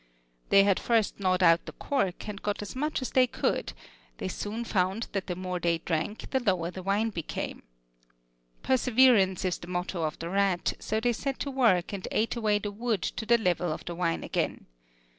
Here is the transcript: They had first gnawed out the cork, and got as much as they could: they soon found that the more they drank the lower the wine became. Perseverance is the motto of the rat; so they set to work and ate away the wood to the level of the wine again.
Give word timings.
They 0.49 0.63
had 0.63 0.79
first 0.79 1.19
gnawed 1.19 1.43
out 1.43 1.67
the 1.67 1.73
cork, 1.73 2.27
and 2.27 2.41
got 2.41 2.63
as 2.63 2.75
much 2.75 3.03
as 3.03 3.11
they 3.11 3.27
could: 3.27 3.73
they 4.17 4.27
soon 4.29 4.63
found 4.65 5.05
that 5.11 5.27
the 5.27 5.35
more 5.35 5.59
they 5.59 5.77
drank 5.77 6.27
the 6.31 6.39
lower 6.39 6.71
the 6.71 6.81
wine 6.81 7.11
became. 7.11 7.61
Perseverance 8.63 9.45
is 9.45 9.59
the 9.59 9.67
motto 9.67 10.01
of 10.01 10.17
the 10.17 10.31
rat; 10.31 10.73
so 10.79 10.99
they 10.99 11.13
set 11.13 11.37
to 11.41 11.51
work 11.51 11.93
and 11.93 12.07
ate 12.09 12.35
away 12.35 12.57
the 12.57 12.71
wood 12.71 13.03
to 13.03 13.27
the 13.27 13.37
level 13.37 13.71
of 13.71 13.85
the 13.85 13.93
wine 13.93 14.23
again. 14.23 14.65